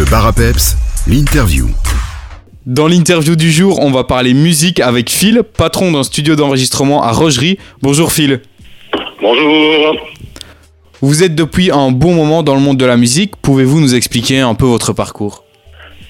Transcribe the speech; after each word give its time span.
Le 0.00 0.10
bar 0.10 0.26
à 0.26 0.32
peps, 0.32 0.78
l'interview. 1.06 1.66
Dans 2.64 2.88
l'interview 2.88 3.36
du 3.36 3.50
jour, 3.50 3.80
on 3.82 3.90
va 3.90 4.02
parler 4.02 4.32
musique 4.32 4.80
avec 4.80 5.10
Phil, 5.10 5.42
patron 5.42 5.92
d'un 5.92 6.04
studio 6.04 6.36
d'enregistrement 6.36 7.02
à 7.02 7.12
Rogerie. 7.12 7.58
Bonjour 7.82 8.10
Phil. 8.10 8.40
Bonjour. 9.20 9.96
Vous 11.02 11.22
êtes 11.22 11.34
depuis 11.34 11.70
un 11.70 11.90
bon 11.90 12.14
moment 12.14 12.42
dans 12.42 12.54
le 12.54 12.62
monde 12.62 12.78
de 12.78 12.86
la 12.86 12.96
musique. 12.96 13.32
Pouvez-vous 13.42 13.78
nous 13.78 13.94
expliquer 13.94 14.40
un 14.40 14.54
peu 14.54 14.64
votre 14.64 14.94
parcours? 14.94 15.44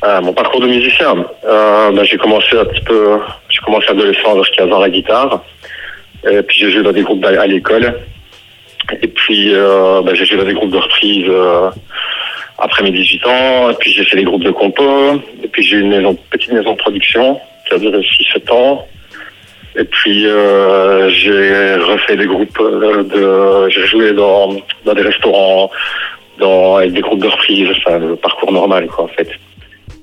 Ah, 0.02 0.20
mon 0.20 0.34
parcours 0.34 0.60
de 0.60 0.68
musicien. 0.68 1.26
Euh, 1.48 1.90
ben, 1.90 2.04
j'ai 2.04 2.16
commencé 2.16 2.56
un 2.56 2.66
petit 2.66 2.84
peu, 2.84 3.18
j'ai 3.48 3.58
commencé 3.58 3.88
adolescent 3.88 4.40
15 4.56 4.72
ans 4.72 4.76
à 4.76 4.82
la 4.82 4.90
guitare. 4.90 5.42
Et 6.30 6.42
puis 6.42 6.60
j'ai 6.60 6.70
joué 6.70 6.84
dans 6.84 6.92
des 6.92 7.02
groupes 7.02 7.24
à 7.24 7.30
à 7.40 7.46
l'école. 7.48 7.92
Et 9.02 9.08
puis 9.08 9.52
euh, 9.52 10.00
ben, 10.02 10.14
j'ai 10.14 10.26
joué 10.26 10.36
dans 10.36 10.44
des 10.44 10.54
groupes 10.54 10.70
de 10.70 10.78
reprise 10.78 11.24
euh, 11.28 11.70
après 12.60 12.82
mes 12.82 12.90
18 12.90 13.26
ans. 13.26 13.70
Et 13.70 13.74
puis 13.74 13.92
j'ai 13.92 14.04
fait 14.04 14.16
des 14.16 14.24
groupes 14.24 14.44
de 14.44 14.50
compo. 14.50 14.84
Et 15.42 15.48
puis 15.48 15.62
j'ai 15.62 15.76
eu 15.76 15.80
une 15.80 15.90
maison, 15.90 16.16
petite 16.30 16.52
maison 16.52 16.72
de 16.72 16.78
production 16.78 17.40
qui 17.66 17.74
a 17.74 17.78
duré 17.78 17.98
6-7 17.98 18.52
ans. 18.52 18.86
Et 19.76 19.84
puis 19.84 20.26
euh, 20.26 21.08
j'ai 21.10 21.76
refait 21.76 22.16
des 22.16 22.26
groupes 22.26 22.58
euh, 22.60 23.04
de, 23.04 23.70
j'ai 23.70 23.86
joué 23.86 24.12
dans, 24.12 24.56
dans 24.84 24.94
des 24.94 25.02
restaurants, 25.02 25.70
dans, 26.38 26.76
avec 26.76 26.92
des 26.92 27.00
groupes 27.00 27.20
de 27.20 27.28
reprise, 27.28 27.68
enfin 27.78 27.98
le 27.98 28.16
parcours 28.16 28.52
normal 28.52 28.88
quoi 28.88 29.04
en 29.04 29.08
fait. 29.08 29.28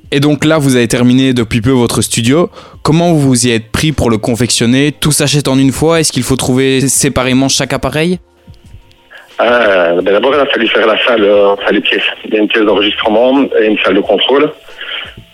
Et 0.10 0.22
donc 0.22 0.46
là, 0.46 0.58
vous 0.58 0.78
avez 0.78 0.88
terminé 0.88 1.34
depuis 1.34 1.60
peu 1.60 1.72
votre 1.72 2.02
studio. 2.02 2.50
Comment 2.82 3.12
vous 3.12 3.20
vous 3.20 3.48
y 3.48 3.52
êtes 3.52 3.74
pris 3.74 3.92
pour 3.92 4.10
le 4.10 4.18
confectionner? 4.18 4.94
Tout 4.94 5.12
s'achète 5.12 5.50
en 5.50 5.58
une 5.60 5.74
fois? 5.74 6.00
Est-ce 6.00 6.14
qu'il 6.14 6.24
faut 6.24 6.38
trouver 6.38 6.80
séparément 6.88 7.50
chaque 7.50 7.74
appareil? 7.74 8.20
Euh, 9.40 10.02
ben 10.02 10.14
D'abord, 10.14 10.34
il 10.34 10.40
a 10.40 10.46
fallu 10.48 10.68
faire 10.68 10.88
la 10.88 10.98
salle, 11.06 11.24
euh, 11.24 11.56
pièces. 11.82 12.02
Il 12.26 12.34
y 12.34 12.38
a 12.38 12.40
une 12.40 12.48
pièce 12.48 12.64
d'enregistrement 12.64 13.44
et 13.60 13.66
une 13.66 13.78
salle 13.80 13.96
de 13.96 14.02
contrôle. 14.02 14.52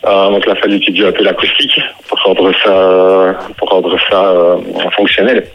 Euh, 0.05 0.30
donc, 0.30 0.44
il 0.45 0.52
a 0.52 0.55
fallu 0.55 0.75
étudier 0.75 1.05
peu 1.13 1.23
l'acoustique 1.23 1.80
pour 2.09 2.19
rendre 2.23 2.52
ça, 2.64 3.36
pour 3.58 3.69
rendre 3.69 3.97
ça 4.09 4.25
euh, 4.25 4.58
fonctionnel. 4.95 5.45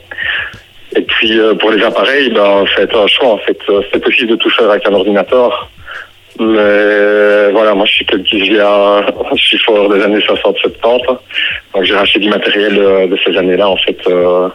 Et 0.97 1.03
puis, 1.03 1.39
euh, 1.39 1.55
pour 1.55 1.70
les 1.70 1.84
appareils, 1.84 2.31
ben, 2.31 2.64
c'est 2.75 2.95
un 2.95 3.06
choix. 3.06 3.33
En 3.34 3.39
fait, 3.39 3.59
Euh, 3.69 3.83
c'est 3.92 4.03
possible 4.03 4.31
de 4.31 4.37
faire 4.50 4.70
avec 4.70 4.87
un 4.89 4.94
ordinateur. 4.94 5.69
Mais 6.41 7.50
voilà, 7.50 7.75
moi, 7.75 7.84
je 7.84 7.92
suis 7.92 8.06
quelqu'un 8.06 8.25
qui 8.25 8.47
je 8.47 9.42
suis 9.42 9.58
fort 9.58 9.89
des 9.89 10.03
années 10.03 10.19
60-70. 10.19 11.06
Donc, 11.75 11.84
j'ai 11.84 11.94
racheté 11.94 12.20
du 12.20 12.28
matériel 12.28 12.78
euh, 12.78 13.06
de 13.06 13.19
ces 13.25 13.36
années-là, 13.36 13.69
en 13.69 13.77
fait, 13.77 13.98
euh, 14.06 14.48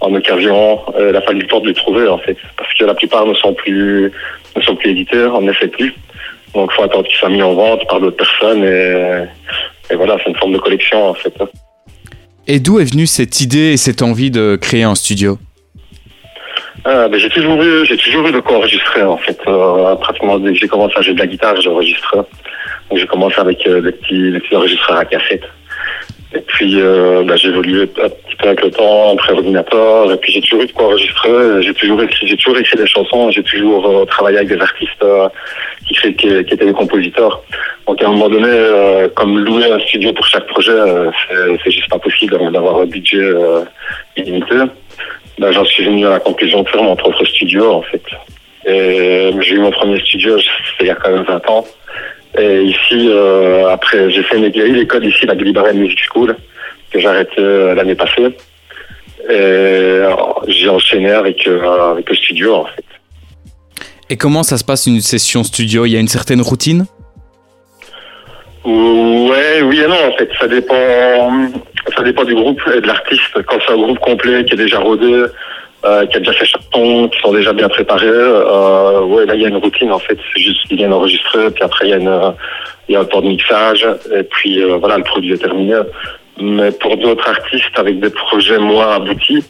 en 0.00 0.14
occasion. 0.14 0.80
Il 0.98 1.16
a 1.16 1.20
fallu 1.22 1.40
le 1.40 1.46
temps 1.46 1.60
de 1.60 1.68
les 1.68 1.74
trouver, 1.74 2.08
en 2.08 2.18
fait, 2.18 2.36
parce 2.56 2.72
que 2.74 2.84
la 2.84 2.94
plupart 2.94 3.26
ne 3.26 3.34
sont 3.34 3.54
plus, 3.54 4.12
ne 4.56 4.62
sont 4.62 4.76
plus 4.76 4.90
éditeurs, 4.90 5.34
en 5.34 5.46
effet 5.48 5.68
plus. 5.68 5.94
Donc, 6.54 6.72
faut 6.72 6.82
attendre 6.82 7.06
qu'ils 7.06 7.16
soient 7.18 7.28
mis 7.30 7.42
en 7.42 7.54
vente 7.54 7.86
par 7.88 8.00
d'autres 8.00 8.16
personnes 8.16 8.64
et, 8.64 9.24
et 9.90 9.94
voilà, 9.94 10.18
c'est 10.22 10.30
une 10.30 10.36
forme 10.36 10.52
de 10.52 10.58
collection, 10.58 11.08
en 11.10 11.14
fait. 11.14 11.32
Et 12.46 12.58
d'où 12.58 12.80
est 12.80 12.90
venue 12.90 13.06
cette 13.06 13.40
idée 13.40 13.72
et 13.72 13.76
cette 13.76 14.02
envie 14.02 14.30
de 14.30 14.56
créer 14.60 14.82
un 14.82 14.94
studio? 14.94 15.38
Ah, 16.84 17.08
ben, 17.08 17.18
j'ai 17.18 17.28
toujours 17.28 17.62
eu, 17.62 17.84
j'ai 17.84 17.96
toujours 17.96 18.26
eu 18.28 18.32
de 18.32 18.40
quoi 18.40 18.56
enregistrer 18.58 19.02
en 19.02 19.18
fait. 19.18 19.38
Euh, 19.46 19.94
pratiquement 19.96 20.38
dès 20.38 20.52
que 20.52 20.58
j'ai 20.58 20.68
commencé 20.68 20.94
à 20.96 21.02
jouer 21.02 21.14
de 21.14 21.18
la 21.18 21.26
guitare, 21.26 21.60
j'enregistre. 21.60 22.16
Donc 22.16 22.98
j'ai 22.98 23.06
commencé 23.06 23.38
avec 23.38 23.66
euh, 23.66 23.80
des 23.82 23.92
petits, 23.92 24.32
des 24.32 24.40
petits 24.40 24.56
enregistreurs 24.56 24.96
à 24.98 25.04
cassette. 25.04 25.44
Et 26.34 26.40
puis 26.40 26.80
euh, 26.80 27.22
ben, 27.24 27.36
j'ai 27.36 27.48
évolué 27.48 27.82
un 27.82 28.08
petit 28.08 28.36
peu 28.38 28.46
avec 28.48 28.62
le 28.62 28.70
temps, 28.70 29.12
après 29.12 29.32
ordinateur. 29.34 30.10
Et 30.10 30.16
puis 30.16 30.32
j'ai 30.32 30.40
toujours 30.40 30.62
eu 30.62 30.66
de 30.66 30.72
quoi 30.72 30.86
enregistrer. 30.86 31.62
J'ai 31.62 31.74
toujours 31.74 32.02
écrit, 32.02 32.26
j'ai 32.26 32.36
toujours 32.36 32.56
écrit 32.58 32.78
des 32.78 32.86
chansons. 32.86 33.30
J'ai 33.30 33.42
toujours 33.42 33.86
euh, 33.86 34.04
travaillé 34.06 34.38
avec 34.38 34.48
des 34.48 34.60
artistes 34.60 35.02
euh, 35.02 35.28
qui, 35.86 36.14
qui, 36.14 36.28
étaient 36.28 36.56
des 36.64 36.72
compositeurs. 36.72 37.42
Donc 37.86 38.02
à 38.02 38.06
un 38.06 38.12
moment 38.12 38.28
donné, 38.30 38.48
euh, 38.48 39.08
comme 39.14 39.38
louer 39.38 39.70
un 39.70 39.80
studio 39.80 40.12
pour 40.14 40.26
chaque 40.26 40.46
projet, 40.46 40.70
euh, 40.72 41.10
c'est- 41.28 41.58
c'est 41.62 41.70
juste 41.72 41.90
pas 41.90 41.98
possible 41.98 42.38
d'avoir 42.52 42.80
un 42.80 42.86
budget 42.86 43.18
euh, 43.20 43.64
illimité. 44.16 44.54
Ben, 45.38 45.52
j'en 45.52 45.64
suis 45.64 45.84
venu 45.84 46.06
à 46.06 46.10
la 46.10 46.20
conclusion 46.20 46.62
de 46.62 46.68
faire 46.68 46.82
mon 46.82 46.96
propre 46.96 47.24
studio, 47.24 47.72
en 47.72 47.82
fait. 47.82 48.02
Et 48.66 49.32
j'ai 49.40 49.54
eu 49.54 49.58
mon 49.58 49.70
premier 49.70 49.98
studio, 50.00 50.38
c'était 50.38 50.54
il 50.80 50.86
y 50.86 50.90
a 50.90 50.94
quand 50.94 51.10
même 51.10 51.24
20 51.24 51.50
ans. 51.50 51.66
Et 52.38 52.62
ici, 52.62 53.08
euh, 53.08 53.68
après, 53.68 54.10
j'ai 54.10 54.22
fait 54.22 54.36
une 54.36 54.44
école, 54.44 54.72
l'école 54.72 55.06
ici, 55.06 55.26
la 55.26 55.34
Gullibarren 55.34 55.76
Music 55.76 55.98
School, 56.12 56.36
que 56.92 57.00
j'ai 57.00 57.06
arrêté 57.06 57.38
euh, 57.38 57.74
l'année 57.74 57.94
passée. 57.94 58.36
Et 59.28 59.32
euh, 59.32 60.14
j'ai 60.48 60.68
enchaîné 60.68 61.10
avec, 61.10 61.46
euh, 61.46 61.92
avec 61.92 62.08
le 62.08 62.14
studio, 62.16 62.54
en 62.54 62.64
fait. 62.66 62.84
Et 64.08 64.16
comment 64.16 64.42
ça 64.42 64.58
se 64.58 64.64
passe 64.64 64.86
une 64.86 65.00
session 65.00 65.44
studio? 65.44 65.86
Il 65.86 65.90
y 65.90 65.96
a 65.96 66.00
une 66.00 66.08
certaine 66.08 66.40
routine? 66.40 66.86
Ouais, 68.64 69.62
oui 69.62 69.80
et 69.80 69.86
non, 69.86 70.08
en 70.08 70.16
fait. 70.16 70.28
Ça 70.38 70.48
dépend, 70.48 71.30
dépend 72.10 72.24
du 72.24 72.34
groupe 72.34 72.60
et 72.76 72.80
de 72.80 72.86
l'artiste. 72.86 73.34
Quand 73.46 73.58
c'est 73.64 73.72
un 73.72 73.82
groupe 73.86 73.98
complet 74.00 74.44
qui 74.44 74.54
est 74.54 74.62
déjà 74.66 74.78
rodé, 74.78 75.14
euh, 75.84 76.06
qui 76.06 76.16
a 76.16 76.20
déjà 76.20 76.32
fait 76.32 76.44
chaton, 76.44 77.08
qui 77.08 77.18
sont 77.20 77.32
déjà 77.32 77.52
bien 77.60 77.68
préparés, 77.68 78.06
euh, 78.08 79.26
là, 79.26 79.34
il 79.34 79.40
y 79.42 79.44
a 79.44 79.48
une 79.48 79.56
routine, 79.66 79.92
en 79.92 79.98
fait. 79.98 80.18
C'est 80.34 80.42
juste 80.42 80.60
qu'ils 80.66 80.76
viennent 80.78 80.92
enregistrer, 80.92 81.50
puis 81.54 81.64
après, 81.64 81.88
il 81.88 81.90
y 82.92 82.96
a 82.96 83.00
un 83.00 83.04
temps 83.04 83.22
de 83.22 83.28
mixage, 83.28 83.86
et 84.18 84.24
puis, 84.24 84.60
euh, 84.62 84.76
voilà, 84.82 84.96
le 84.98 85.04
produit 85.04 85.32
est 85.32 85.38
terminé. 85.48 85.76
Mais 86.40 86.70
pour 86.82 86.96
d'autres 86.96 87.28
artistes 87.28 87.76
avec 87.76 88.00
des 88.00 88.10
projets 88.10 88.58
moins 88.58 88.90
aboutis, 88.96 89.44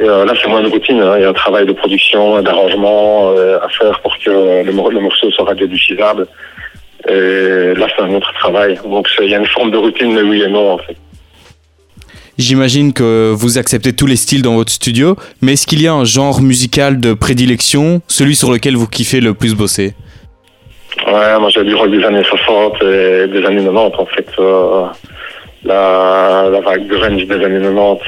euh, 0.00 0.24
là, 0.24 0.32
c'est 0.40 0.48
moins 0.48 0.60
une 0.60 0.72
routine. 0.76 1.00
hein. 1.02 1.14
Il 1.18 1.22
y 1.22 1.24
a 1.24 1.28
un 1.28 1.40
travail 1.44 1.66
de 1.66 1.72
production, 1.82 2.40
d'arrangement 2.40 3.30
à 3.66 3.68
faire 3.78 4.00
pour 4.00 4.14
que 4.18 4.30
le, 4.66 4.72
mor- 4.72 4.90
le 4.90 5.00
morceau 5.00 5.30
soit 5.30 5.44
radiodiffusable. 5.44 6.26
Et 7.08 7.74
là, 7.80 7.86
c'est 7.94 8.02
un 8.02 8.14
autre 8.14 8.32
travail. 8.42 8.78
Donc, 8.84 9.06
il 9.20 9.28
y 9.28 9.34
a 9.34 9.38
une 9.38 9.46
forme 9.56 9.70
de 9.70 9.76
routine, 9.76 10.12
mais 10.14 10.22
oui 10.22 10.42
et 10.42 10.48
non, 10.48 10.72
en 10.72 10.78
fait. 10.78 10.96
J'imagine 12.38 12.94
que 12.94 13.30
vous 13.32 13.58
acceptez 13.58 13.92
tous 13.92 14.06
les 14.06 14.16
styles 14.16 14.40
dans 14.40 14.54
votre 14.54 14.72
studio, 14.72 15.16
mais 15.42 15.52
est-ce 15.52 15.66
qu'il 15.66 15.82
y 15.82 15.86
a 15.86 15.92
un 15.92 16.04
genre 16.04 16.40
musical 16.40 16.98
de 16.98 17.12
prédilection, 17.12 18.00
celui 18.08 18.34
sur 18.34 18.50
lequel 18.50 18.74
vous 18.74 18.88
kiffez 18.88 19.20
le 19.20 19.34
plus 19.34 19.54
bosser? 19.54 19.92
Ouais, 21.06 21.38
moi, 21.38 21.50
j'ai 21.50 21.64
du 21.64 21.74
rock 21.74 21.90
des 21.90 22.02
années 22.04 22.24
60 22.24 22.82
et 22.82 23.26
des 23.28 23.44
années 23.44 23.64
90, 23.64 23.98
en 23.98 24.06
fait. 24.06 24.26
Euh, 24.38 24.86
la, 25.64 26.60
vague 26.64 26.86
grunge 26.86 27.26
des 27.26 27.34
années 27.34 27.60
90, 27.60 28.00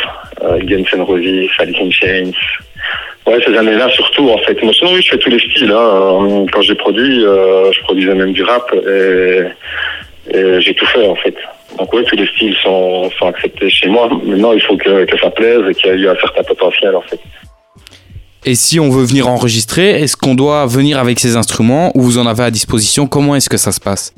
euh, 0.43 0.59
Guns 0.61 0.85
N' 0.95 1.03
Roses, 1.03 1.51
Alice 1.59 1.77
in 1.81 1.91
Chains. 1.91 2.33
Ouais, 3.27 3.43
ces 3.47 3.57
années-là, 3.57 3.91
surtout, 3.91 4.31
en 4.31 4.39
fait. 4.39 4.63
Moi, 4.63 4.73
sinon, 4.73 4.93
oui, 4.95 5.03
je 5.03 5.11
fais 5.11 5.19
tous 5.19 5.31
les 5.31 5.39
styles. 5.39 5.73
Hein. 5.73 6.47
Quand 6.51 6.63
j'ai 6.63 6.75
produit, 6.75 7.25
euh, 7.25 7.71
je 7.73 7.81
produisais 7.83 8.15
même 8.15 8.33
du 8.33 8.43
rap 8.43 8.75
et 8.75 9.43
j'ai 10.61 10.75
tout 10.75 10.87
fait, 10.87 11.07
en 11.07 11.17
fait. 11.17 11.37
Donc, 11.85 11.93
oui, 11.93 12.05
tous 12.09 12.17
les 12.17 12.27
styles 12.29 12.57
sont, 12.63 13.11
sont 13.19 13.27
acceptés 13.27 13.69
chez 13.69 13.89
moi. 13.89 14.09
Maintenant, 14.25 14.55
il 14.55 14.63
faut 14.63 14.75
que, 14.75 15.05
que 15.05 15.19
ça 15.19 15.29
plaise 15.29 15.61
et 15.69 15.75
qu'il 15.75 16.01
y 16.01 16.05
ait 16.07 16.09
un 16.09 16.17
certain 16.17 16.43
potentiel, 16.43 16.97
en 16.97 17.03
fait. 17.03 17.21
Et 18.47 18.55
si 18.55 18.81
on 18.81 18.89
veut 18.89 19.05
venir 19.05 19.29
enregistrer, 19.29 19.91
est-ce 20.01 20.17
qu'on 20.17 20.35
doit 20.35 20.65
venir 20.65 20.99
avec 20.99 21.21
ses 21.21 21.37
instruments 21.37 21.93
ou 21.95 22.01
vous 22.01 22.17
en 22.17 22.27
avez 22.27 22.45
à 22.45 22.51
disposition? 22.51 23.07
Comment 23.07 23.37
est-ce 23.37 23.51
que 23.51 23.59
ça 23.59 23.71
se 23.71 23.81
passe? 23.81 24.15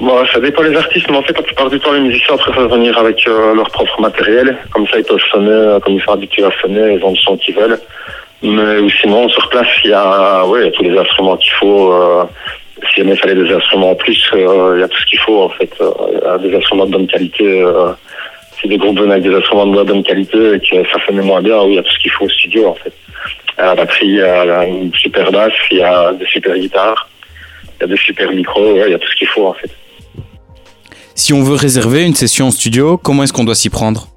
Bon, 0.00 0.24
ça 0.32 0.40
dépend 0.40 0.62
des 0.62 0.74
artistes, 0.74 1.10
mais 1.10 1.18
en 1.18 1.22
fait, 1.22 1.36
la 1.36 1.42
plupart 1.42 1.68
du 1.68 1.78
temps, 1.78 1.92
les 1.92 2.00
musiciens 2.00 2.38
préfèrent 2.38 2.68
venir 2.68 2.96
avec 2.96 3.28
euh, 3.28 3.54
leur 3.54 3.68
propre 3.68 4.00
matériel. 4.00 4.56
Comme 4.72 4.86
ça, 4.86 5.00
ils 5.00 5.04
peuvent 5.04 5.20
sonner 5.30 5.50
euh, 5.50 5.80
comme 5.80 5.92
ils 5.92 6.02
sont 6.02 6.12
habitués 6.12 6.44
à 6.44 6.50
sonner, 6.62 6.94
ils 6.94 7.04
ont 7.04 7.10
le 7.10 7.16
son 7.16 7.36
qu'ils 7.36 7.56
veulent. 7.56 7.78
Mais 8.42 8.78
ou 8.78 8.88
sinon, 8.88 9.28
sur 9.28 9.50
place, 9.50 9.68
il 9.84 9.90
y 9.90 9.92
a, 9.92 10.46
ouais, 10.46 10.70
tous 10.70 10.82
les 10.82 10.98
instruments 10.98 11.36
qu'il 11.36 11.52
faut. 11.52 11.92
Euh, 11.92 12.24
si 12.90 13.00
jamais 13.00 13.12
il 13.12 13.18
fallait 13.18 13.34
des 13.34 13.52
instruments 13.52 13.90
en 13.90 13.94
plus, 13.94 14.30
euh, 14.34 14.74
il 14.76 14.80
y 14.80 14.82
a 14.82 14.88
tout 14.88 14.98
ce 14.98 15.06
qu'il 15.06 15.18
faut, 15.18 15.42
en 15.42 15.48
fait. 15.50 15.72
Euh, 15.80 16.38
des 16.38 16.54
instruments 16.54 16.86
de 16.86 16.92
bonne 16.92 17.06
qualité. 17.06 17.62
Euh, 17.62 17.92
si 18.60 18.68
des 18.68 18.76
groupes 18.76 18.98
venaient 18.98 19.12
avec 19.12 19.24
des 19.24 19.34
instruments 19.34 19.66
de 19.66 19.82
bonne 19.82 20.02
qualité 20.02 20.54
et 20.54 20.60
que 20.60 20.88
ça 20.90 21.04
sonnait 21.06 21.22
moins 21.22 21.42
bien, 21.42 21.60
oui, 21.62 21.72
il 21.72 21.74
y 21.76 21.78
a 21.78 21.82
tout 21.82 21.92
ce 21.92 21.98
qu'il 21.98 22.10
faut 22.10 22.24
au 22.24 22.28
studio, 22.28 22.68
en 22.68 22.74
fait. 22.74 22.92
À 23.58 23.66
la 23.66 23.74
batterie, 23.74 24.06
il 24.06 24.16
y 24.16 24.22
a 24.22 24.64
une 24.64 24.94
super 24.94 25.30
basse, 25.30 25.52
il 25.70 25.78
y 25.78 25.82
a 25.82 26.12
des 26.12 26.26
super 26.26 26.56
guitares, 26.56 27.08
il 27.64 27.82
y 27.82 27.84
a 27.84 27.86
des 27.86 27.96
super 27.96 28.30
micros, 28.30 28.76
il 28.86 28.90
y 28.90 28.94
a 28.94 28.98
tout 28.98 29.10
ce 29.10 29.16
qu'il 29.16 29.28
faut, 29.28 29.46
en 29.46 29.54
fait. 29.54 29.70
Si 31.14 31.32
on 31.32 31.42
veut 31.42 31.56
réserver 31.56 32.04
une 32.04 32.14
session 32.14 32.46
en 32.46 32.50
studio, 32.50 32.96
comment 32.96 33.22
est-ce 33.22 33.32
qu'on 33.32 33.44
doit 33.44 33.54
s'y 33.54 33.70
prendre? 33.70 34.11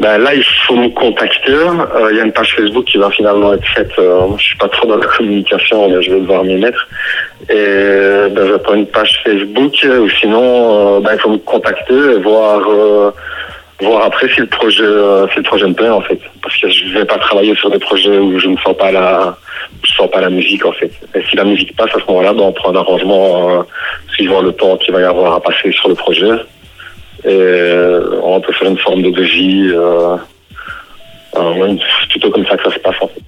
Ben 0.00 0.16
là, 0.16 0.34
il 0.34 0.42
faut 0.66 0.76
me 0.76 0.88
contacter. 0.88 1.52
Euh, 1.52 2.08
Il 2.10 2.16
y 2.16 2.20
a 2.20 2.24
une 2.24 2.32
page 2.32 2.54
Facebook 2.56 2.86
qui 2.86 2.96
va 2.96 3.10
finalement 3.10 3.52
être 3.52 3.66
faite. 3.68 3.90
Euh, 3.98 4.28
je 4.38 4.42
suis 4.42 4.56
pas 4.56 4.68
trop 4.68 4.86
dans 4.88 4.96
la 4.96 5.06
communication, 5.06 5.88
mais 5.90 6.02
je 6.02 6.10
vais 6.10 6.20
devoir 6.20 6.42
m'y 6.42 6.56
mettre. 6.56 6.88
Et 7.50 8.28
ben, 8.30 8.46
j'attends 8.48 8.74
une 8.74 8.86
page 8.86 9.20
Facebook. 9.24 9.74
euh, 9.84 10.00
Ou 10.00 10.08
sinon, 10.08 10.96
euh, 10.96 11.00
ben, 11.00 11.10
il 11.14 11.20
faut 11.20 11.30
me 11.30 11.36
contacter 11.38 11.92
et 11.92 12.18
voir, 12.18 12.60
voir 13.80 14.04
après 14.06 14.28
si 14.30 14.40
le 14.40 14.46
projet, 14.46 14.84
si 15.32 15.36
le 15.36 15.42
projet 15.42 15.66
me 15.66 15.74
plaît 15.74 15.90
en 15.90 16.00
fait. 16.00 16.18
Parce 16.42 16.56
que 16.58 16.70
je 16.70 16.94
vais 16.94 17.04
pas 17.04 17.18
travailler 17.18 17.54
sur 17.56 17.70
des 17.70 17.78
projets 17.78 18.16
où 18.16 18.38
je 18.38 18.48
ne 18.48 18.56
sens 18.56 18.74
pas 18.78 18.90
la, 18.90 19.36
je 19.84 19.92
sens 19.92 20.10
pas 20.10 20.22
la 20.22 20.30
musique 20.30 20.64
en 20.64 20.72
fait. 20.72 20.92
Et 21.14 21.22
si 21.28 21.36
la 21.36 21.44
musique 21.44 21.76
passe 21.76 21.94
à 21.94 22.00
ce 22.00 22.06
moment-là, 22.08 22.32
ben, 22.32 22.40
on 22.40 22.52
prend 22.52 22.70
un 22.72 22.76
arrangement 22.76 23.66
suivant 24.14 24.40
le 24.40 24.52
temps 24.52 24.78
qu'il 24.78 24.94
va 24.94 25.00
y 25.02 25.04
avoir 25.04 25.34
à 25.34 25.40
passer 25.42 25.70
sur 25.72 25.90
le 25.90 25.94
projet. 25.94 26.30
Et 27.22 27.28
on 28.40 28.46
peut 28.46 28.52
faire 28.52 28.70
une 28.70 28.78
forme 28.78 29.02
de 29.02 29.10
devis. 29.10 29.68
Euh, 29.68 30.16
euh, 31.36 31.76
c'est 32.00 32.08
plutôt 32.10 32.30
comme 32.30 32.46
ça 32.46 32.56
que 32.56 32.64
ça 32.64 32.74
se 32.74 32.80
passe 32.80 32.96
en 33.00 33.08
fait. 33.08 33.20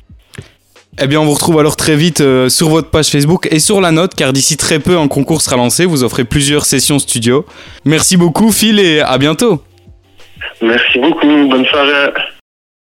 Eh 1.01 1.07
bien, 1.07 1.21
on 1.21 1.25
vous 1.25 1.33
retrouve 1.33 1.59
alors 1.59 1.77
très 1.77 1.97
vite 1.97 2.21
euh, 2.21 2.51
sur 2.51 2.69
votre 2.69 2.91
page 2.91 3.09
Facebook 3.09 3.49
et 3.51 3.59
sur 3.61 3.81
la 3.81 3.93
note, 3.93 4.15
car 4.15 4.33
d'ici 4.33 4.57
très 4.59 4.79
peu, 4.79 4.99
un 4.99 5.09
concours 5.09 5.41
sera 5.41 5.57
lancé. 5.57 5.87
Vous 5.87 6.05
offrez 6.05 6.25
plusieurs 6.25 6.67
sessions 6.67 6.99
studio. 6.99 7.47
Merci 7.85 8.17
beaucoup, 8.17 8.53
Phil, 8.53 8.79
et 8.79 9.01
à 9.01 9.17
bientôt. 9.17 9.63
Merci 10.61 10.99
beaucoup. 10.99 11.49
Bonne 11.49 11.65
soirée. 11.67 12.13